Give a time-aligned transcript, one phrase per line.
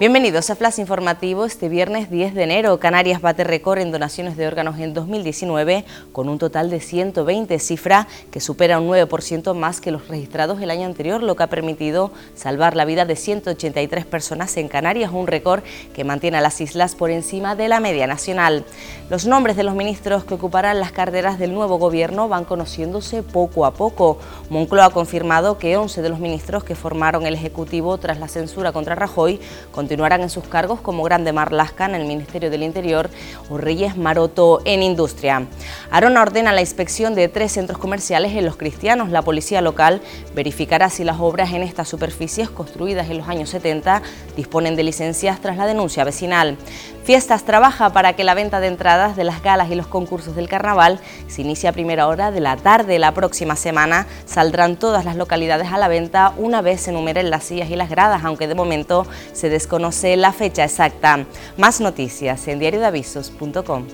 [0.00, 1.44] Bienvenidos a Flash Informativo.
[1.44, 6.28] Este viernes 10 de enero, Canarias bate récord en donaciones de órganos en 2019 con
[6.28, 10.86] un total de 120, cifra que supera un 9% más que los registrados el año
[10.86, 15.62] anterior, lo que ha permitido salvar la vida de 183 personas en Canarias, un récord
[15.94, 18.64] que mantiene a las islas por encima de la media nacional.
[19.10, 23.64] Los nombres de los ministros que ocuparán las carteras del nuevo gobierno van conociéndose poco
[23.64, 24.18] a poco.
[24.50, 28.72] Moncloa ha confirmado que 11 de los ministros que formaron el Ejecutivo tras la censura
[28.72, 29.40] contra Rajoy
[29.72, 33.08] continuarán en sus cargos como Grande Marlasca en el Ministerio del Interior
[33.48, 35.46] o Reyes Maroto en Industria.
[35.90, 39.10] Arona ordena la inspección de tres centros comerciales en Los Cristianos.
[39.10, 40.02] La policía local
[40.34, 44.02] verificará si las obras en estas superficies construidas en los años 70
[44.36, 46.56] disponen de licencias tras la denuncia vecinal.
[47.04, 50.48] Fiestas trabaja para que la venta de entradas de las galas y los concursos del
[50.48, 52.98] carnaval se inicie a primera hora de la tarde.
[52.98, 57.44] La próxima semana saldrán todas las localidades a la venta una vez se enumeren las
[57.44, 61.24] sillas y las gradas, aunque de momento se desconoce la fecha exacta.
[61.56, 63.86] Más noticias en diariodavisos.com.